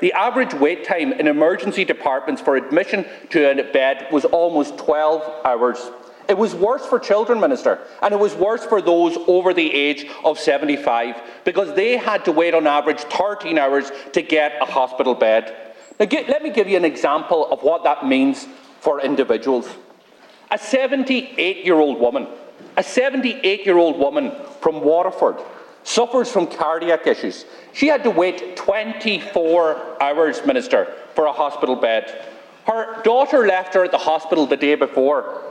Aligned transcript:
the 0.00 0.12
average 0.12 0.54
wait 0.54 0.84
time 0.84 1.12
in 1.12 1.26
emergency 1.26 1.84
departments 1.84 2.40
for 2.42 2.56
admission 2.56 3.04
to 3.30 3.50
a 3.50 3.72
bed 3.72 4.08
was 4.10 4.24
almost 4.24 4.78
12 4.78 5.44
hours. 5.44 5.90
It 6.28 6.38
was 6.38 6.54
worse 6.54 6.86
for 6.86 6.98
children, 6.98 7.40
Minister, 7.40 7.80
and 8.02 8.14
it 8.14 8.20
was 8.20 8.34
worse 8.34 8.64
for 8.64 8.80
those 8.80 9.16
over 9.26 9.52
the 9.52 9.74
age 9.74 10.06
of 10.24 10.38
75 10.38 11.20
because 11.44 11.74
they 11.74 11.96
had 11.96 12.24
to 12.26 12.32
wait 12.32 12.54
on 12.54 12.66
average 12.66 13.00
13 13.00 13.58
hours 13.58 13.90
to 14.12 14.22
get 14.22 14.56
a 14.60 14.64
hospital 14.64 15.14
bed. 15.14 15.74
Now, 15.98 16.06
get, 16.06 16.28
let 16.28 16.42
me 16.42 16.50
give 16.50 16.68
you 16.68 16.76
an 16.76 16.84
example 16.84 17.50
of 17.50 17.62
what 17.62 17.84
that 17.84 18.06
means 18.06 18.46
for 18.80 19.00
individuals. 19.00 19.68
A 20.50 20.58
78 20.58 21.64
year 21.64 21.74
old 21.74 22.00
woman, 22.00 22.28
a 22.76 22.82
78 22.82 23.66
year 23.66 23.76
old 23.76 23.98
woman 23.98 24.32
from 24.60 24.82
Waterford 24.82 25.36
suffers 25.82 26.30
from 26.30 26.46
cardiac 26.46 27.06
issues. 27.06 27.44
She 27.72 27.86
had 27.86 28.02
to 28.04 28.10
wait 28.10 28.56
24 28.56 30.02
hours, 30.02 30.44
Minister, 30.44 30.94
for 31.14 31.26
a 31.26 31.32
hospital 31.32 31.76
bed. 31.76 32.26
Her 32.66 33.02
daughter 33.02 33.46
left 33.46 33.74
her 33.74 33.84
at 33.84 33.90
the 33.90 33.98
hospital 33.98 34.46
the 34.46 34.56
day 34.56 34.74
before, 34.74 35.42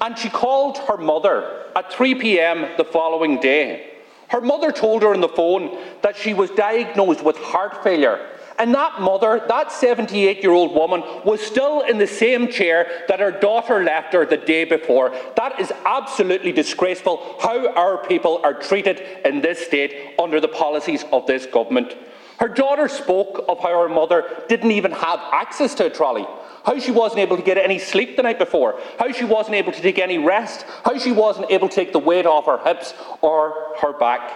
and 0.00 0.18
she 0.18 0.28
called 0.28 0.78
her 0.78 0.96
mother 0.96 1.64
at 1.74 1.92
3 1.92 2.14
pm 2.16 2.68
the 2.76 2.84
following 2.84 3.40
day. 3.40 3.86
Her 4.28 4.40
mother 4.40 4.70
told 4.70 5.02
her 5.02 5.12
on 5.12 5.20
the 5.20 5.28
phone 5.28 5.76
that 6.02 6.16
she 6.16 6.34
was 6.34 6.50
diagnosed 6.50 7.24
with 7.24 7.36
heart 7.38 7.82
failure 7.82 8.24
and 8.60 8.74
that 8.74 9.00
mother, 9.00 9.42
that 9.48 9.72
78 9.72 10.42
year 10.42 10.52
old 10.52 10.74
woman, 10.74 11.02
was 11.24 11.40
still 11.40 11.80
in 11.80 11.96
the 11.96 12.06
same 12.06 12.46
chair 12.52 13.04
that 13.08 13.18
her 13.18 13.30
daughter 13.30 13.82
left 13.82 14.12
her 14.12 14.26
the 14.26 14.36
day 14.36 14.64
before. 14.64 15.16
That 15.36 15.58
is 15.58 15.72
absolutely 15.86 16.52
disgraceful 16.52 17.38
how 17.40 17.72
our 17.72 18.04
people 18.04 18.38
are 18.44 18.52
treated 18.52 19.00
in 19.24 19.40
this 19.40 19.66
state 19.66 20.14
under 20.18 20.40
the 20.40 20.48
policies 20.48 21.06
of 21.10 21.26
this 21.26 21.46
government. 21.46 21.96
Her 22.38 22.48
daughter 22.48 22.88
spoke 22.88 23.46
of 23.48 23.60
how 23.60 23.80
her 23.80 23.88
mother 23.88 24.44
didn't 24.50 24.72
even 24.72 24.92
have 24.92 25.20
access 25.32 25.74
to 25.76 25.86
a 25.86 25.90
trolley, 25.90 26.26
how 26.62 26.78
she 26.78 26.90
wasn't 26.90 27.20
able 27.20 27.38
to 27.38 27.42
get 27.42 27.56
any 27.56 27.78
sleep 27.78 28.18
the 28.18 28.22
night 28.22 28.38
before, 28.38 28.78
how 28.98 29.10
she 29.10 29.24
wasn't 29.24 29.56
able 29.56 29.72
to 29.72 29.80
take 29.80 29.98
any 29.98 30.18
rest, 30.18 30.66
how 30.84 30.98
she 30.98 31.12
wasn't 31.12 31.50
able 31.50 31.70
to 31.70 31.74
take 31.74 31.92
the 31.92 31.98
weight 31.98 32.26
off 32.26 32.44
her 32.44 32.58
hips 32.58 32.92
or 33.22 33.74
her 33.80 33.94
back. 33.98 34.32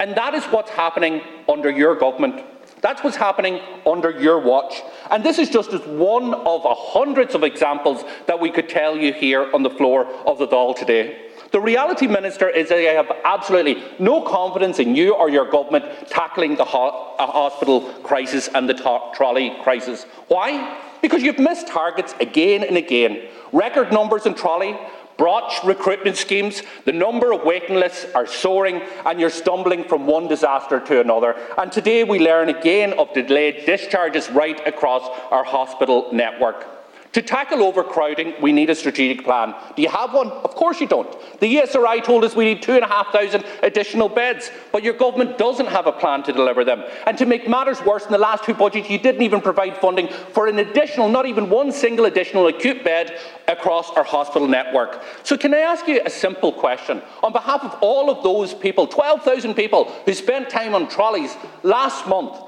And 0.00 0.16
that 0.16 0.34
is 0.34 0.44
what's 0.46 0.70
happening 0.70 1.22
under 1.48 1.70
your 1.70 1.94
government. 1.94 2.44
That's 2.80 3.02
what's 3.02 3.16
happening 3.16 3.60
under 3.86 4.10
your 4.10 4.38
watch. 4.38 4.82
And 5.10 5.24
this 5.24 5.38
is 5.38 5.50
just 5.50 5.72
one 5.86 6.34
of 6.34 6.62
hundreds 6.64 7.34
of 7.34 7.42
examples 7.42 8.04
that 8.26 8.38
we 8.38 8.50
could 8.50 8.68
tell 8.68 8.96
you 8.96 9.12
here 9.12 9.50
on 9.54 9.62
the 9.62 9.70
floor 9.70 10.06
of 10.26 10.38
the 10.38 10.46
Dáil 10.46 10.76
today. 10.76 11.24
The 11.50 11.60
reality, 11.60 12.06
Minister, 12.06 12.48
is 12.48 12.68
that 12.68 12.76
I 12.76 12.92
have 12.92 13.10
absolutely 13.24 13.82
no 13.98 14.20
confidence 14.22 14.78
in 14.78 14.94
you 14.94 15.14
or 15.14 15.30
your 15.30 15.50
government 15.50 15.86
tackling 16.08 16.56
the 16.56 16.64
ho- 16.64 17.14
uh, 17.18 17.26
hospital 17.26 17.80
crisis 18.02 18.50
and 18.54 18.68
the 18.68 18.74
trolley 19.14 19.56
crisis. 19.62 20.04
Why? 20.28 20.78
Because 21.00 21.22
you've 21.22 21.38
missed 21.38 21.66
targets 21.66 22.14
again 22.20 22.64
and 22.64 22.76
again. 22.76 23.28
Record 23.52 23.92
numbers 23.92 24.26
in 24.26 24.34
trolley, 24.34 24.78
Botched 25.18 25.64
recruitment 25.64 26.16
schemes, 26.16 26.62
the 26.84 26.92
number 26.92 27.32
of 27.32 27.42
waiting 27.42 27.74
lists 27.74 28.06
are 28.14 28.26
soaring, 28.26 28.80
and 29.04 29.18
you're 29.18 29.30
stumbling 29.30 29.82
from 29.82 30.06
one 30.06 30.28
disaster 30.28 30.78
to 30.78 31.00
another. 31.00 31.34
And 31.58 31.72
today 31.72 32.04
we 32.04 32.20
learn 32.20 32.48
again 32.48 32.92
of 32.92 33.12
delayed 33.12 33.66
discharges 33.66 34.30
right 34.30 34.64
across 34.64 35.02
our 35.32 35.42
hospital 35.42 36.08
network. 36.12 36.77
To 37.18 37.22
tackle 37.22 37.64
overcrowding, 37.64 38.34
we 38.40 38.52
need 38.52 38.70
a 38.70 38.76
strategic 38.76 39.24
plan. 39.24 39.52
Do 39.74 39.82
you 39.82 39.88
have 39.88 40.14
one? 40.14 40.28
Of 40.28 40.54
course 40.54 40.80
you 40.80 40.86
don't. 40.86 41.10
The 41.40 41.52
ESRI 41.56 42.04
told 42.04 42.22
us 42.22 42.36
we 42.36 42.44
need 42.44 42.62
2,500 42.62 43.44
additional 43.64 44.08
beds, 44.08 44.52
but 44.70 44.84
your 44.84 44.94
government 44.94 45.36
doesn't 45.36 45.66
have 45.66 45.88
a 45.88 45.92
plan 45.92 46.22
to 46.22 46.32
deliver 46.32 46.62
them. 46.62 46.84
And 47.08 47.18
to 47.18 47.26
make 47.26 47.48
matters 47.48 47.82
worse, 47.84 48.04
in 48.04 48.12
the 48.12 48.18
last 48.18 48.44
two 48.44 48.54
budgets, 48.54 48.88
you 48.88 49.00
didn't 49.00 49.22
even 49.22 49.40
provide 49.40 49.76
funding 49.78 50.06
for 50.32 50.46
an 50.46 50.60
additional, 50.60 51.08
not 51.08 51.26
even 51.26 51.50
one 51.50 51.72
single 51.72 52.04
additional 52.04 52.46
acute 52.46 52.84
bed 52.84 53.18
across 53.48 53.90
our 53.96 54.04
hospital 54.04 54.46
network. 54.46 55.02
So, 55.24 55.36
can 55.36 55.52
I 55.54 55.58
ask 55.58 55.88
you 55.88 56.00
a 56.06 56.10
simple 56.10 56.52
question? 56.52 57.02
On 57.24 57.32
behalf 57.32 57.64
of 57.64 57.76
all 57.80 58.10
of 58.10 58.22
those 58.22 58.54
people, 58.54 58.86
12,000 58.86 59.54
people 59.54 59.86
who 60.04 60.14
spent 60.14 60.50
time 60.50 60.72
on 60.72 60.88
trolleys 60.88 61.36
last 61.64 62.06
month, 62.06 62.38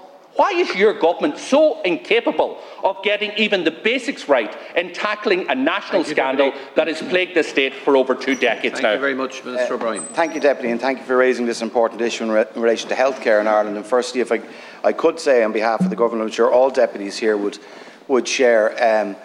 why 0.41 0.53
is 0.53 0.75
your 0.75 0.95
government 0.95 1.37
so 1.37 1.83
incapable 1.83 2.62
of 2.83 3.03
getting 3.03 3.31
even 3.37 3.62
the 3.62 3.71
basics 3.71 4.27
right 4.27 4.56
in 4.75 4.91
tackling 4.91 5.47
a 5.51 5.55
national 5.55 6.03
thank 6.03 6.17
scandal 6.17 6.47
you, 6.47 6.55
that 6.77 6.89
has 6.89 7.03
plagued 7.03 7.37
the 7.37 7.43
state 7.43 7.75
for 7.75 7.95
over 7.95 8.15
two 8.15 8.34
decades 8.34 8.81
thank 8.81 8.83
now? 8.83 8.89
Thank 8.89 8.97
you 8.97 9.01
very 9.01 9.15
much, 9.15 9.45
Minister 9.45 9.75
uh, 9.75 9.77
O'Brien. 9.77 10.03
Thank 10.03 10.34
you, 10.34 10.41
Deputy, 10.41 10.71
and 10.71 10.81
thank 10.81 11.01
you 11.01 11.05
for 11.05 11.19
raising 11.19 11.45
this 11.45 11.61
important 11.61 12.01
issue 12.01 12.25
in, 12.25 12.31
re- 12.31 12.47
in 12.55 12.62
relation 12.62 12.89
to 12.89 12.95
healthcare 12.95 13.39
in 13.43 13.47
Ireland. 13.47 13.77
And 13.77 13.84
firstly, 13.84 14.23
if 14.23 14.33
I, 14.33 14.41
I 14.83 14.95
could 14.95 15.21
say 15.21 15.45
on 15.45 15.53
behalf 15.53 15.81
of 15.81 15.91
the 15.91 15.97
government, 15.97 16.31
I'm 16.31 16.34
sure 16.34 16.51
all 16.51 16.71
deputies 16.71 17.19
here 17.19 17.37
would, 17.37 17.59
would 18.09 18.27
share. 18.27 18.72
Um, 18.83 19.17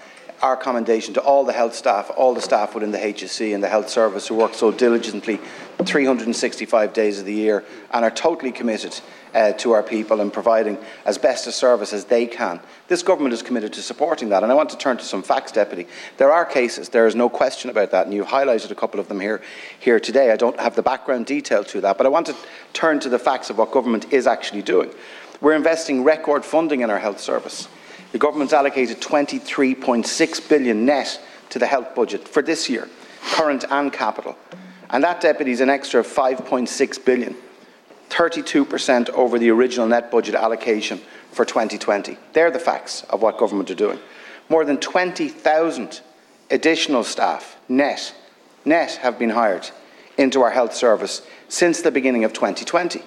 our 0.42 0.58
commendation 0.58 1.14
to 1.14 1.22
all 1.22 1.46
the 1.46 1.54
health 1.54 1.74
staff, 1.74 2.12
all 2.18 2.34
the 2.34 2.42
staff 2.42 2.76
within 2.76 2.92
the 2.92 2.98
HSE 2.98 3.56
and 3.56 3.64
the 3.64 3.70
health 3.70 3.90
service 3.90 4.28
who 4.28 4.36
work 4.36 4.54
so 4.54 4.70
diligently 4.70 5.40
365 5.86 6.92
days 6.92 7.20
of 7.20 7.26
the 7.26 7.34
year 7.34 7.64
and 7.92 8.04
are 8.04 8.12
totally 8.12 8.52
committed 8.52 9.00
uh, 9.36 9.52
to 9.54 9.74
our 9.74 9.84
people 9.84 10.22
and 10.22 10.32
providing 10.32 10.78
as 11.06 11.18
best 11.18 11.46
a 11.46 11.52
service 11.52 11.92
as 11.92 12.06
they 12.06 12.26
can. 12.26 12.60
This 12.88 13.04
government 13.04 13.34
is 13.34 13.44
committed 13.44 13.74
to 13.74 13.82
supporting 13.82 14.30
that. 14.30 14.42
And 14.42 14.52
I 14.52 14.56
want 14.56 14.70
to 14.70 14.78
turn 14.78 14.98
to 14.98 15.04
some 15.04 15.22
facts, 15.22 15.52
Deputy. 15.52 15.88
There 16.18 16.32
are 16.32 16.46
cases, 16.46 16.90
there 16.90 17.06
is 17.06 17.16
no 17.16 17.28
question 17.28 17.70
about 17.70 17.92
that, 17.92 18.06
and 18.06 18.14
you've 18.14 18.28
highlighted 18.28 18.72
a 18.72 18.76
couple 18.76 19.00
of 19.00 19.10
them 19.10 19.20
here, 19.20 19.42
here 19.78 20.00
today. 20.00 20.32
I 20.32 20.38
don't 20.38 20.60
have 20.60 20.76
the 20.76 20.82
background 20.82 21.26
detail 21.26 21.66
to 21.66 21.82
that, 21.82 21.98
but 21.98 22.06
I 22.06 22.10
want 22.10 22.28
to 22.28 22.36
turn 22.72 23.00
to 23.02 23.10
the 23.10 23.20
facts 23.20 23.50
of 23.50 23.58
what 23.58 23.72
government 23.72 24.14
is 24.14 24.26
actually 24.26 24.62
doing. 24.62 24.90
We're 25.42 25.54
investing 25.54 26.04
record 26.04 26.46
funding 26.46 26.82
in 26.82 26.90
our 26.90 27.00
health 27.00 27.20
service. 27.20 27.68
The 28.14 28.20
government's 28.20 28.54
allocated 28.54 29.02
23.6 29.02 30.50
billion 30.50 30.86
net 30.86 31.20
to 31.50 31.60
the 31.60 31.68
health 31.68 31.94
budget 31.94 32.26
for 32.26 32.42
this 32.42 32.70
year, 32.70 32.88
current 33.34 33.66
and 33.70 33.92
capital. 33.92 34.38
And 34.90 35.04
that 35.04 35.20
deputy 35.20 35.52
is 35.52 35.60
an 35.60 35.70
extra 35.70 36.04
5.6 36.04 37.06
billion, 37.06 37.36
32% 38.10 39.10
over 39.10 39.38
the 39.40 39.50
original 39.50 39.88
net 39.88 40.12
budget 40.12 40.36
allocation 40.36 41.00
for 41.32 41.46
2020. 41.46 42.18
They're 42.34 42.52
the 42.52 42.60
facts 42.60 43.04
of 43.10 43.22
what 43.22 43.38
government 43.38 43.72
are 43.72 43.76
doing. 43.76 44.00
More 44.50 44.66
than 44.66 44.78
20,000 44.78 46.02
additional 46.52 47.04
staff, 47.04 47.58
net, 47.68 48.14
net 48.64 48.96
have 48.98 49.20
been 49.20 49.32
hired 49.32 49.70
into 50.18 50.42
our 50.42 50.52
health 50.52 50.74
service 50.74 51.22
since 51.50 51.82
the 51.82 51.92
beginning 51.92 52.24
of 52.24 52.32
2020. 52.34 53.02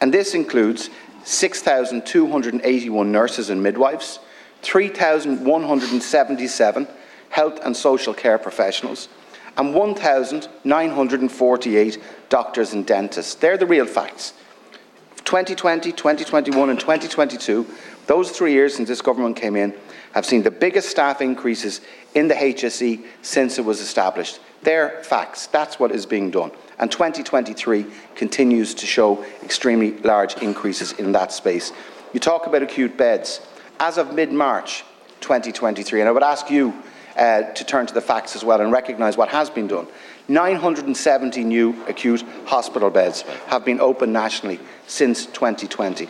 And 0.00 0.12
this 0.12 0.34
includes 0.34 0.90
6,281 1.24 3.12
nurses 3.12 3.50
and 3.50 3.62
midwives, 3.62 4.18
3,177 4.62 6.88
health 7.30 7.60
and 7.64 7.76
social 7.76 8.12
care 8.12 8.38
professionals, 8.38 9.08
and 9.56 9.74
1,948 9.74 11.98
doctors 12.28 12.72
and 12.72 12.86
dentists. 12.86 13.34
They're 13.34 13.56
the 13.56 13.66
real 13.66 13.86
facts. 13.86 14.34
2020, 15.24 15.92
2021, 15.92 16.70
and 16.70 16.80
2022, 16.80 17.66
those 18.06 18.30
three 18.30 18.52
years 18.52 18.74
since 18.74 18.88
this 18.88 19.00
government 19.00 19.36
came 19.36 19.56
in, 19.56 19.74
have 20.12 20.26
seen 20.26 20.42
the 20.42 20.50
biggest 20.50 20.90
staff 20.90 21.20
increases 21.20 21.80
in 22.14 22.28
the 22.28 22.34
HSE 22.34 23.04
since 23.22 23.58
it 23.58 23.64
was 23.64 23.80
established. 23.80 24.40
They're 24.62 25.02
facts. 25.02 25.46
That's 25.46 25.78
what 25.78 25.90
is 25.90 26.06
being 26.06 26.30
done. 26.30 26.52
And 26.78 26.90
2023 26.90 27.86
continues 28.14 28.74
to 28.74 28.86
show 28.86 29.24
extremely 29.42 29.92
large 29.98 30.36
increases 30.42 30.92
in 30.92 31.12
that 31.12 31.32
space. 31.32 31.72
You 32.12 32.20
talk 32.20 32.46
about 32.46 32.62
acute 32.62 32.96
beds 32.96 33.40
as 33.80 33.98
of 33.98 34.14
mid 34.14 34.32
March 34.32 34.84
2023. 35.20 36.00
And 36.00 36.08
I 36.08 36.12
would 36.12 36.22
ask 36.22 36.50
you 36.50 36.74
uh, 37.16 37.42
to 37.42 37.64
turn 37.64 37.86
to 37.86 37.94
the 37.94 38.00
facts 38.00 38.36
as 38.36 38.44
well 38.44 38.60
and 38.60 38.72
recognise 38.72 39.16
what 39.16 39.28
has 39.28 39.50
been 39.50 39.66
done. 39.66 39.86
970 40.28 41.44
new 41.44 41.84
acute 41.86 42.22
hospital 42.46 42.90
beds 42.90 43.22
have 43.48 43.64
been 43.64 43.80
opened 43.80 44.12
nationally 44.12 44.60
since 44.86 45.26
2020. 45.26 46.08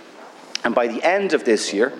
And 0.64 0.74
by 0.74 0.86
the 0.86 1.02
end 1.02 1.32
of 1.32 1.44
this 1.44 1.72
year, 1.72 1.92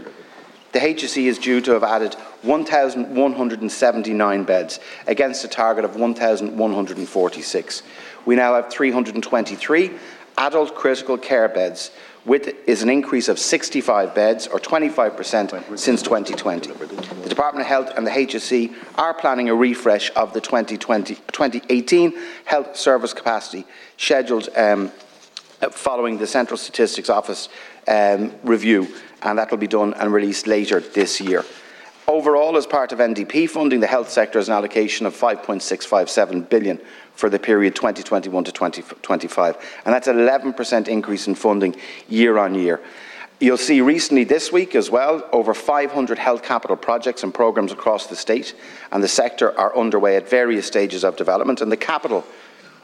the 0.73 0.79
HSE 0.79 1.25
is 1.25 1.39
due 1.39 1.63
to 1.63 1.73
have 1.73 1.85
added 1.85 2.15
1,179 2.43 4.45
beds 4.45 4.79
against 5.07 5.45
a 5.45 5.49
target 5.49 5.85
of 5.85 5.97
1,146. 5.97 7.83
We 8.25 8.37
now 8.37 8.55
have 8.55 8.71
323 8.71 9.91
adult 10.39 10.75
critical 10.75 11.19
care 11.19 11.49
beds 11.49 11.91
with 12.25 12.55
is 12.67 12.83
an 12.83 12.89
increase 12.89 13.29
of 13.29 13.39
65 13.39 14.15
beds 14.15 14.47
or 14.47 14.59
25% 14.59 15.79
since 15.79 16.03
2020. 16.03 16.73
Department 17.35 17.63
of 17.63 17.69
Health 17.69 17.93
and 17.97 18.07
the 18.07 18.11
HSE 18.11 18.75
are 18.97 19.15
planning 19.15 19.49
a 19.49 19.55
refresh 19.55 20.11
of 20.15 20.35
the 20.35 20.41
2020, 20.41 21.15
2018 21.15 22.13
health 22.45 22.77
service 22.77 23.15
capacity 23.15 23.65
scheduled 23.97 24.51
um, 24.55 24.93
following 25.71 26.19
the 26.19 26.27
Central 26.27 26.59
Statistics 26.59 27.09
Office 27.09 27.49
um, 27.89 28.35
review, 28.43 28.87
and 29.23 29.39
that 29.39 29.51
will 29.51 29.57
be 29.57 29.67
done 29.67 29.95
and 29.95 30.13
released 30.13 30.47
later 30.47 30.81
this 30.81 31.23
year. 31.23 31.43
Overall, 32.07 32.59
as 32.59 32.67
part 32.67 32.93
of 32.93 32.99
NDP 32.99 33.49
funding, 33.49 33.81
the 33.81 33.87
health 33.87 34.11
sector 34.11 34.39
has 34.39 34.49
an 34.49 34.55
allocation 34.55 35.07
of 35.07 35.17
5.657 35.17 36.51
billion 36.51 36.79
for 37.15 37.31
the 37.31 37.39
period 37.39 37.75
2021 37.75 38.45
to 38.45 38.53
2025, 38.53 39.57
and 39.87 39.95
that's 39.95 40.07
an 40.07 40.17
11% 40.17 40.87
increase 40.87 41.27
in 41.27 41.35
funding 41.35 41.75
year 42.11 42.37
on 42.37 42.55
year. 42.55 42.79
You'll 43.43 43.57
see 43.57 43.81
recently 43.81 44.23
this 44.23 44.53
week 44.53 44.77
as 44.77 44.89
well, 44.89 45.29
over 45.33 45.53
500 45.53 46.17
health 46.17 46.45
capital 46.45 46.77
projects 46.77 47.25
and 47.25 47.35
programmes 47.35 47.73
across 47.73 48.07
the 48.07 48.15
state 48.15 48.55
and 48.93 49.03
the 49.03 49.09
sector 49.09 49.59
are 49.59 49.77
underway 49.77 50.15
at 50.15 50.31
various 50.31 50.65
stages 50.65 51.03
of 51.03 51.17
development. 51.17 51.61
And 51.61 51.73
the 51.73 51.77
capital 51.77 52.25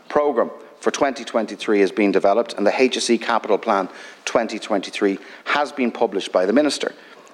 programme 0.08 0.50
for 0.80 0.90
2023 0.90 1.78
has 1.78 1.92
been 1.92 2.10
developed 2.10 2.54
and 2.54 2.66
the 2.66 2.72
HSE 2.72 3.22
Capital 3.22 3.56
Plan 3.56 3.86
2023 4.24 5.20
has 5.44 5.70
been 5.70 5.92
published 5.92 6.32
by 6.32 6.44
the 6.44 6.52
Minister. 6.52 6.92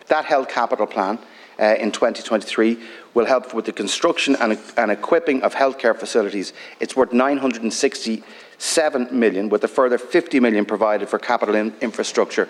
That 0.09 0.27
health 0.27 0.51
capital 0.51 0.87
plan 0.87 1.19
uh, 1.59 1.77
in 1.79 1.93
2023 1.93 2.79
will 3.15 3.27
help 3.27 3.55
with 3.55 3.65
the 3.65 3.73
construction 3.73 4.37
and, 4.37 4.59
and 4.77 4.91
equipping 4.91 5.43
of 5.43 5.55
healthcare 5.55 5.97
facilities. 5.97 6.53
It's 6.81 6.97
worth 6.97 7.13
967 7.13 9.19
million, 9.19 9.49
with 9.49 9.65
a 9.65 9.69
further 9.69 9.99
50 9.99 10.41
million 10.41 10.65
provided 10.65 11.09
for 11.09 11.19
capital 11.19 11.55
in 11.55 11.75
infrastructure 11.81 12.49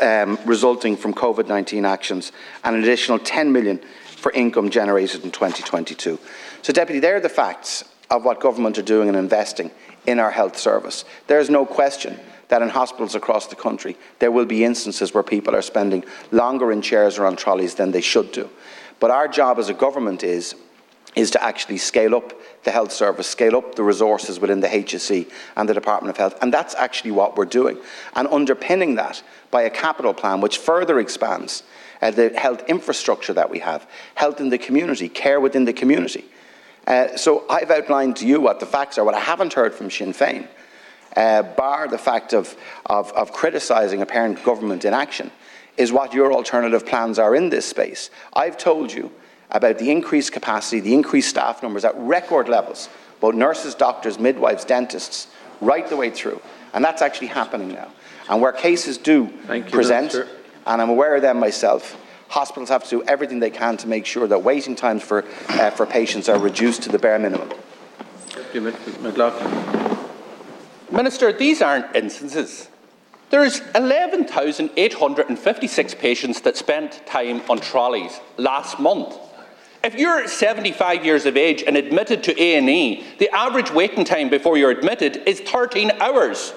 um, 0.00 0.38
resulting 0.44 0.96
from 0.96 1.14
COVID-19 1.14 1.86
actions, 1.86 2.32
and 2.64 2.76
an 2.76 2.82
additional 2.82 3.18
10 3.18 3.52
million 3.52 3.80
for 4.04 4.32
income 4.32 4.70
generated 4.70 5.24
in 5.24 5.30
2022. 5.30 6.18
So, 6.62 6.72
Deputy, 6.72 7.00
there 7.00 7.16
are 7.16 7.20
the 7.20 7.28
facts 7.28 7.84
of 8.10 8.24
what 8.24 8.40
government 8.40 8.78
are 8.78 8.82
doing 8.82 9.08
and 9.08 9.16
investing 9.16 9.70
in 10.06 10.18
our 10.18 10.30
health 10.30 10.58
service. 10.58 11.04
There 11.26 11.38
is 11.38 11.50
no 11.50 11.66
question 11.66 12.18
that 12.48 12.62
in 12.62 12.68
hospitals 12.68 13.14
across 13.14 13.46
the 13.46 13.56
country, 13.56 13.96
there 14.18 14.30
will 14.30 14.46
be 14.46 14.64
instances 14.64 15.12
where 15.12 15.22
people 15.22 15.54
are 15.54 15.62
spending 15.62 16.04
longer 16.30 16.72
in 16.72 16.82
chairs 16.82 17.18
or 17.18 17.26
on 17.26 17.36
trolleys 17.36 17.74
than 17.74 17.90
they 17.90 18.00
should 18.00 18.32
do. 18.32 18.48
But 19.00 19.10
our 19.10 19.28
job 19.28 19.58
as 19.58 19.68
a 19.68 19.74
government 19.74 20.24
is, 20.24 20.54
is 21.14 21.30
to 21.32 21.42
actually 21.42 21.78
scale 21.78 22.14
up 22.14 22.32
the 22.64 22.70
health 22.70 22.92
service, 22.92 23.26
scale 23.26 23.56
up 23.56 23.74
the 23.74 23.82
resources 23.82 24.40
within 24.40 24.60
the 24.60 24.68
HSE 24.68 25.30
and 25.56 25.68
the 25.68 25.74
Department 25.74 26.10
of 26.10 26.16
Health. 26.16 26.38
And 26.42 26.52
that's 26.52 26.74
actually 26.74 27.12
what 27.12 27.36
we're 27.36 27.44
doing. 27.44 27.78
And 28.14 28.26
underpinning 28.28 28.96
that 28.96 29.22
by 29.50 29.62
a 29.62 29.70
capital 29.70 30.14
plan 30.14 30.40
which 30.40 30.58
further 30.58 30.98
expands 30.98 31.62
uh, 32.02 32.10
the 32.10 32.30
health 32.38 32.62
infrastructure 32.68 33.32
that 33.32 33.50
we 33.50 33.60
have, 33.60 33.88
health 34.14 34.40
in 34.40 34.50
the 34.50 34.58
community, 34.58 35.08
care 35.08 35.40
within 35.40 35.64
the 35.64 35.72
community. 35.72 36.24
Uh, 36.86 37.16
so 37.16 37.44
I've 37.50 37.70
outlined 37.70 38.16
to 38.16 38.26
you 38.26 38.40
what 38.40 38.60
the 38.60 38.66
facts 38.66 38.98
are. 38.98 39.04
What 39.04 39.14
I 39.14 39.20
haven't 39.20 39.52
heard 39.52 39.74
from 39.74 39.90
Sinn 39.90 40.12
Féin, 40.12 40.48
uh, 41.18 41.42
bar 41.42 41.88
the 41.88 41.98
fact 41.98 42.32
of, 42.32 42.56
of, 42.86 43.12
of 43.12 43.32
criticising 43.32 44.00
apparent 44.00 44.42
government 44.44 44.84
inaction, 44.84 45.30
is 45.76 45.92
what 45.92 46.14
your 46.14 46.32
alternative 46.32 46.86
plans 46.86 47.18
are 47.18 47.34
in 47.34 47.50
this 47.50 47.66
space. 47.66 48.10
I've 48.32 48.56
told 48.56 48.92
you 48.92 49.10
about 49.50 49.78
the 49.78 49.90
increased 49.90 50.32
capacity, 50.32 50.80
the 50.80 50.94
increased 50.94 51.30
staff 51.30 51.62
numbers 51.62 51.84
at 51.84 51.96
record 51.96 52.48
levels, 52.48 52.88
both 53.20 53.34
nurses, 53.34 53.74
doctors, 53.74 54.18
midwives, 54.18 54.64
dentists, 54.64 55.26
right 55.60 55.88
the 55.88 55.96
way 55.96 56.10
through. 56.10 56.40
And 56.72 56.84
that's 56.84 57.02
actually 57.02 57.28
happening 57.28 57.68
now. 57.68 57.90
And 58.28 58.40
where 58.40 58.52
cases 58.52 58.96
do 58.98 59.32
you, 59.48 59.62
present, 59.62 60.12
Minister. 60.12 60.28
and 60.66 60.80
I'm 60.80 60.90
aware 60.90 61.16
of 61.16 61.22
them 61.22 61.40
myself, 61.40 61.96
hospitals 62.28 62.68
have 62.68 62.84
to 62.84 62.90
do 62.90 63.02
everything 63.04 63.40
they 63.40 63.50
can 63.50 63.76
to 63.78 63.88
make 63.88 64.06
sure 64.06 64.28
that 64.28 64.44
waiting 64.44 64.76
times 64.76 65.02
for, 65.02 65.24
uh, 65.48 65.70
for 65.70 65.86
patients 65.86 66.28
are 66.28 66.38
reduced 66.38 66.82
to 66.82 66.90
the 66.90 66.98
bare 66.98 67.18
minimum. 67.18 67.50
Minister, 70.90 71.32
these 71.32 71.62
aren't 71.62 71.94
instances. 71.94 72.68
There's 73.30 73.60
11,856 73.74 75.94
patients 75.94 76.40
that 76.42 76.56
spent 76.56 77.06
time 77.06 77.42
on 77.50 77.60
trolleys 77.60 78.20
last 78.38 78.80
month. 78.80 79.14
If 79.84 79.94
you're 79.94 80.26
75 80.26 81.04
years 81.04 81.26
of 81.26 81.36
age 81.36 81.62
and 81.66 81.76
admitted 81.76 82.22
to 82.24 82.34
A&E, 82.40 83.04
the 83.18 83.28
average 83.34 83.70
waiting 83.70 84.04
time 84.04 84.30
before 84.30 84.56
you're 84.56 84.70
admitted 84.70 85.22
is 85.26 85.40
13 85.40 85.90
hours. 86.00 86.54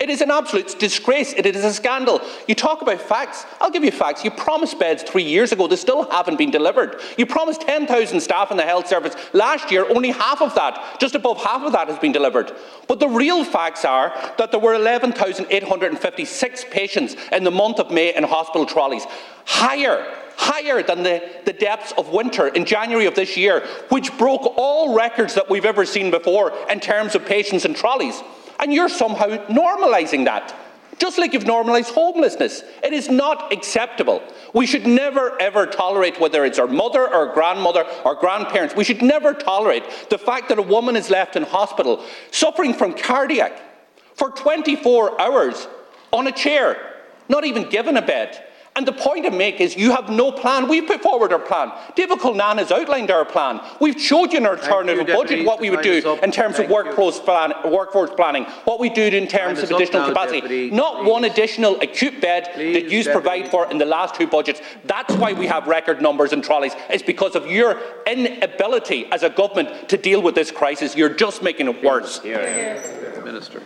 It 0.00 0.10
is 0.10 0.20
an 0.20 0.30
absolute 0.30 0.78
disgrace. 0.78 1.32
It 1.32 1.46
is 1.46 1.64
a 1.64 1.72
scandal. 1.72 2.20
You 2.48 2.54
talk 2.54 2.82
about 2.82 3.00
facts. 3.00 3.46
I'll 3.60 3.70
give 3.70 3.84
you 3.84 3.92
facts. 3.92 4.24
You 4.24 4.30
promised 4.30 4.78
beds 4.78 5.04
three 5.04 5.22
years 5.22 5.52
ago. 5.52 5.68
They 5.68 5.76
still 5.76 6.10
haven't 6.10 6.36
been 6.36 6.50
delivered. 6.50 7.00
You 7.16 7.26
promised 7.26 7.60
10,000 7.62 8.20
staff 8.20 8.50
in 8.50 8.56
the 8.56 8.64
health 8.64 8.88
service. 8.88 9.14
Last 9.32 9.70
year, 9.70 9.86
only 9.88 10.10
half 10.10 10.42
of 10.42 10.54
that, 10.56 10.98
just 11.00 11.14
above 11.14 11.42
half 11.42 11.62
of 11.62 11.72
that, 11.72 11.88
has 11.88 11.98
been 11.98 12.12
delivered. 12.12 12.52
But 12.88 12.98
the 12.98 13.08
real 13.08 13.44
facts 13.44 13.84
are 13.84 14.12
that 14.36 14.50
there 14.50 14.60
were 14.60 14.74
11,856 14.74 16.64
patients 16.70 17.16
in 17.30 17.44
the 17.44 17.50
month 17.52 17.78
of 17.78 17.92
May 17.92 18.14
in 18.14 18.24
hospital 18.24 18.66
trolleys. 18.66 19.04
Higher 19.46 20.04
higher 20.36 20.82
than 20.82 21.04
the, 21.04 21.22
the 21.44 21.52
depths 21.52 21.92
of 21.96 22.08
winter 22.08 22.48
in 22.48 22.64
January 22.64 23.06
of 23.06 23.14
this 23.14 23.36
year, 23.36 23.60
which 23.88 24.16
broke 24.18 24.52
all 24.56 24.96
records 24.96 25.34
that 25.34 25.48
we've 25.48 25.64
ever 25.64 25.86
seen 25.86 26.10
before 26.10 26.52
in 26.68 26.80
terms 26.80 27.14
of 27.14 27.24
patients 27.24 27.64
in 27.64 27.72
trolleys. 27.72 28.20
And 28.60 28.72
you're 28.72 28.88
somehow 28.88 29.28
normalising 29.46 30.24
that. 30.26 30.54
Just 30.98 31.18
like 31.18 31.32
you've 31.32 31.46
normalised 31.46 31.90
homelessness. 31.90 32.62
It 32.82 32.92
is 32.92 33.08
not 33.08 33.52
acceptable. 33.52 34.22
We 34.52 34.66
should 34.66 34.86
never 34.86 35.40
ever 35.40 35.66
tolerate, 35.66 36.20
whether 36.20 36.44
it's 36.44 36.58
our 36.58 36.68
mother 36.68 37.12
or 37.12 37.32
grandmother 37.34 37.84
or 38.04 38.14
grandparents, 38.14 38.76
we 38.76 38.84
should 38.84 39.02
never 39.02 39.34
tolerate 39.34 39.84
the 40.10 40.18
fact 40.18 40.48
that 40.50 40.58
a 40.58 40.62
woman 40.62 40.96
is 40.96 41.10
left 41.10 41.36
in 41.36 41.42
hospital 41.42 42.04
suffering 42.30 42.74
from 42.74 42.94
cardiac 42.94 43.60
for 44.14 44.30
24 44.30 45.20
hours 45.20 45.66
on 46.12 46.28
a 46.28 46.32
chair, 46.32 46.76
not 47.28 47.44
even 47.44 47.68
given 47.68 47.96
a 47.96 48.02
bed. 48.02 48.40
And 48.76 48.88
the 48.88 48.92
point 48.92 49.24
I 49.24 49.28
make 49.28 49.60
is 49.60 49.76
you 49.76 49.92
have 49.92 50.10
no 50.10 50.32
plan. 50.32 50.68
We've 50.68 50.84
put 50.84 51.00
forward 51.00 51.32
our 51.32 51.38
plan. 51.38 51.70
David 51.94 52.18
Cullinane 52.18 52.58
has 52.58 52.72
outlined 52.72 53.08
our 53.08 53.24
plan. 53.24 53.60
We've 53.80 54.00
showed 54.00 54.32
you 54.32 54.38
in 54.38 54.46
our 54.46 54.58
alternative 54.58 55.06
budget 55.06 55.28
Deputy, 55.28 55.46
what 55.46 55.60
we 55.60 55.70
would 55.70 55.82
do 55.82 56.18
in 56.24 56.32
terms 56.32 56.56
Thank 56.56 56.68
of 56.68 56.70
workforce, 56.70 57.20
plan, 57.20 57.52
workforce, 57.64 58.10
planning, 58.16 58.44
what 58.64 58.80
we 58.80 58.88
do 58.88 59.02
in 59.02 59.28
terms 59.28 59.60
of 59.60 59.70
additional 59.70 60.02
now, 60.02 60.08
capacity. 60.08 60.40
Deputy, 60.40 60.70
Not 60.70 61.02
please. 61.02 61.08
one 61.08 61.24
additional 61.24 61.80
acute 61.82 62.20
bed 62.20 62.50
please, 62.54 62.74
that 62.74 62.90
you 62.90 63.04
provide 63.04 63.48
for 63.48 63.70
in 63.70 63.78
the 63.78 63.84
last 63.84 64.16
two 64.16 64.26
budgets. 64.26 64.60
That's 64.86 65.14
why 65.14 65.34
we 65.34 65.46
have 65.46 65.68
record 65.68 66.02
numbers 66.02 66.32
in 66.32 66.42
trolleys. 66.42 66.74
It's 66.90 67.02
because 67.02 67.36
of 67.36 67.46
your 67.46 67.80
inability 68.08 69.06
as 69.12 69.22
a 69.22 69.30
government 69.30 69.88
to 69.90 69.96
deal 69.96 70.20
with 70.20 70.34
this 70.34 70.50
crisis. 70.50 70.96
You're 70.96 71.14
just 71.14 71.44
making 71.44 71.68
it 71.68 71.84
worse. 71.84 72.24
Minister. 72.24 73.62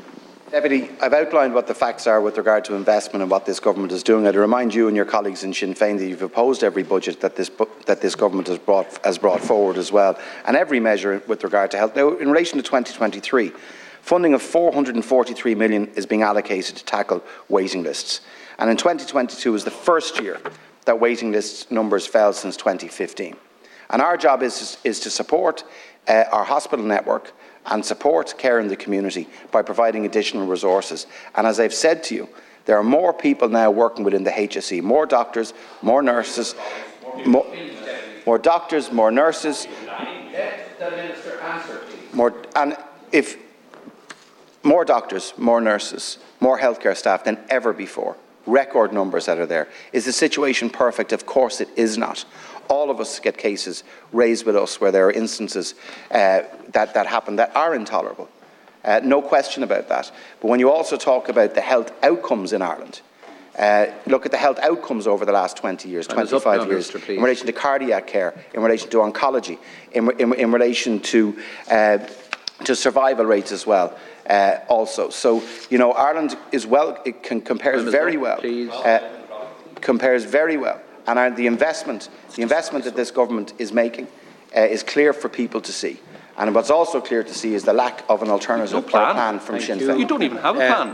Deputy, 0.51 0.89
I've 1.03 1.13
outlined 1.13 1.53
what 1.53 1.67
the 1.67 1.75
facts 1.75 2.07
are 2.07 2.23
with 2.23 2.39
regard 2.39 2.65
to 2.67 2.75
investment 2.75 3.21
and 3.21 3.31
what 3.31 3.45
this 3.45 3.61
government 3.61 3.93
is 3.93 4.03
doing. 4.03 4.27
I'd 4.27 4.35
remind 4.35 4.73
you 4.73 4.89
and 4.89 4.97
your 4.97 5.05
colleagues 5.05 5.45
in 5.45 5.53
Sinn 5.53 5.75
Féin 5.75 5.99
that 5.99 6.07
you've 6.07 6.23
opposed 6.23 6.65
every 6.65 6.83
budget 6.83 7.21
that 7.21 7.37
this, 7.37 7.51
that 7.85 8.01
this 8.01 8.15
government 8.15 8.49
has 8.49 8.59
brought, 8.59 8.99
has 9.05 9.19
brought 9.19 9.43
forward 9.43 9.77
as 9.77 9.93
well, 9.93 10.19
and 10.47 10.57
every 10.57 10.81
measure 10.81 11.23
with 11.27 11.45
regard 11.45 11.71
to 11.73 11.77
health. 11.77 11.95
Now, 11.95 12.17
in 12.17 12.31
relation 12.31 12.57
to 12.57 12.63
2023, 12.63 13.53
funding 14.01 14.33
of 14.33 14.41
443 14.41 15.55
million 15.55 15.87
is 15.89 16.07
being 16.07 16.23
allocated 16.23 16.77
to 16.77 16.85
tackle 16.85 17.23
waiting 17.51 17.83
lists. 17.83 18.23
And 18.59 18.71
in 18.71 18.79
2022 18.79 19.53
was 19.53 19.65
the 19.65 19.71
first 19.71 20.19
year 20.19 20.41
that 20.87 20.99
waiting 20.99 21.31
list 21.31 21.71
numbers 21.71 22.07
fell 22.07 22.33
since 22.33 22.57
2015. 22.57 23.37
And 23.91 24.01
our 24.01 24.17
job 24.17 24.43
is, 24.43 24.79
is 24.83 24.99
to 25.01 25.11
support 25.11 25.65
uh, 26.09 26.25
our 26.33 26.45
hospital 26.45 26.87
network 26.87 27.35
and 27.69 27.85
support 27.85 28.35
care 28.39 28.59
in 28.59 28.69
the 28.69 28.77
community 28.77 29.29
by 29.51 29.63
providing 29.63 30.07
additional 30.07 30.47
resources. 30.47 31.07
And 31.35 31.47
as 31.47 31.61
I've 31.61 31.75
said 31.75 32.03
to 32.05 32.15
you, 32.15 32.29
there 32.65 32.77
are 32.77 32.85
more 32.85 33.13
people 33.13 33.49
now 33.49 33.71
working 33.71 34.05
within 34.05 34.25
the 34.25 34.31
HSE, 34.31 34.83
more 34.83 35.07
doctors, 35.07 35.55
more 35.81 36.03
nurses, 36.03 36.55
more, 37.25 37.47
more 38.27 38.39
doctors, 38.39 38.93
more 38.93 39.11
nurses. 39.11 39.67
More, 42.13 42.35
and 42.57 42.77
if 43.13 43.37
more 44.63 44.85
doctors, 44.85 45.33
more 45.39 45.61
nurses, 45.61 46.19
more 46.41 46.59
healthcare 46.59 46.97
staff 46.97 47.25
than 47.25 47.39
ever 47.49 47.73
before, 47.73 48.17
record 48.47 48.93
numbers 48.93 49.27
that 49.27 49.39
are 49.39 49.47
there. 49.47 49.69
Is 49.93 50.05
the 50.05 50.13
situation 50.13 50.69
perfect? 50.69 51.13
Of 51.13 51.27
course 51.27 51.61
it 51.61 51.69
is 51.77 51.97
not 51.97 52.25
all 52.69 52.91
of 52.91 53.01
us 53.01 53.19
get 53.21 53.37
cases 53.37 53.85
raised 54.13 54.47
with 54.47 54.57
us 54.57 54.81
where 54.81 54.93
there 54.93 55.07
are 55.07 55.13
instances 55.13 55.75
uh, 56.11 56.43
that, 56.73 56.95
that 56.95 57.07
happen 57.07 57.37
that 57.37 57.55
are 57.57 57.75
intolerable. 57.75 58.29
Uh, 58.85 59.01
no 59.03 59.21
question 59.21 59.63
about 59.63 59.89
that. 59.89 60.11
But 60.41 60.49
when 60.49 60.61
you 60.61 60.71
also 60.71 60.97
talk 60.97 61.29
about 61.29 61.55
the 61.55 61.61
health 61.61 61.93
outcomes 62.03 62.53
in 62.53 62.63
Ireland, 62.63 63.01
uh, 63.59 63.87
look 64.07 64.25
at 64.25 64.31
the 64.31 64.39
health 64.39 64.59
outcomes 64.61 65.07
over 65.07 65.25
the 65.25 65.33
last 65.33 65.57
20 65.57 65.89
years, 65.89 66.07
25 66.07 66.69
years, 66.69 66.95
in 66.95 67.23
relation 67.23 67.47
to 67.47 67.53
cardiac 67.53 68.07
care, 68.07 68.39
in 68.55 68.63
relation 68.63 68.89
to 68.91 68.99
oncology, 68.99 69.59
in, 69.93 70.11
in, 70.21 70.33
in 70.35 70.53
relation 70.53 71.01
to, 71.01 71.37
uh, 71.71 71.99
to 72.65 72.77
survival 72.77 73.25
rates 73.25 73.51
as 73.51 73.67
well. 73.67 73.99
Uh, 74.31 74.59
also, 74.69 75.11
so 75.11 75.43
you 75.71 75.79
know, 75.79 75.93
Ireland 75.93 76.37
is 76.53 76.67
well. 76.67 77.03
It 77.05 77.23
can, 77.25 77.41
compares 77.41 77.83
very 77.83 78.17
well. 78.17 78.41
Uh, 78.71 79.01
compares 79.81 80.25
very 80.25 80.57
well 80.57 80.81
and 81.17 81.37
the 81.37 81.47
investment, 81.47 82.09
the 82.35 82.43
investment 82.43 82.85
that 82.85 82.97
this 82.97 83.11
government 83.11 83.55
is 83.59 83.73
making 83.73 84.07
uh, 84.57 84.61
is 84.61 84.83
clear 84.83 85.13
for 85.13 85.29
people 85.29 85.61
to 85.61 85.73
see. 85.73 86.01
And 86.37 86.55
what's 86.55 86.71
also 86.71 87.01
clear 87.01 87.25
to 87.25 87.35
see 87.35 87.55
is 87.55 87.65
the 87.65 87.73
lack 87.73 88.05
of 88.09 88.23
an 88.23 88.31
alternative 88.31 88.73
no 88.73 88.83
plan. 88.83 89.15
plan 89.15 89.41
from 89.41 89.57
Thank 89.57 89.67
Sinn 89.67 89.79
Féin. 89.81 89.99
You 89.99 90.07
don't 90.07 90.23
even 90.23 90.39
have 90.39 90.55
a 90.55 90.59
plan. 90.59 90.87